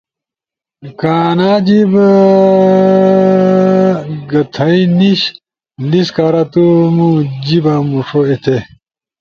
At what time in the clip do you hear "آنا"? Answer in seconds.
1.25-1.51